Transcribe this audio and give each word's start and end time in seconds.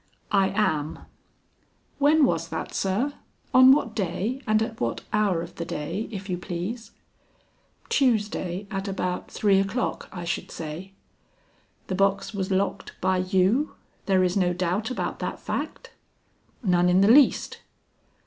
"I 0.31 0.49
am." 0.49 0.97
"When 1.99 2.25
was 2.25 2.47
that, 2.47 2.73
sir? 2.73 3.13
On 3.53 3.71
what 3.71 3.93
day 3.95 4.41
and 4.47 4.59
at 4.63 4.81
what 4.81 5.01
hour 5.13 5.43
of 5.43 5.57
the 5.57 5.63
day, 5.63 6.09
if 6.11 6.27
you 6.27 6.39
please?" 6.39 6.89
"Tuesday, 7.87 8.65
at 8.71 8.87
about 8.87 9.29
three 9.29 9.59
o'clock, 9.59 10.09
I 10.11 10.23
should 10.23 10.49
say." 10.49 10.93
"The 11.85 11.93
box 11.93 12.33
was 12.33 12.49
locked 12.49 12.99
by 12.99 13.19
you? 13.19 13.75
There 14.07 14.23
is 14.23 14.35
no 14.35 14.53
doubt 14.53 14.89
about 14.89 15.19
that 15.19 15.39
fact?" 15.39 15.91
"None 16.63 16.89
in 16.89 17.01
the 17.01 17.07
least." 17.07 17.59